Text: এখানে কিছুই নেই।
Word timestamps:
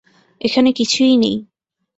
এখানে 0.41 0.69
কিছুই 0.71 1.13
নেই। 1.17 1.35